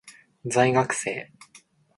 [0.49, 1.13] 在学生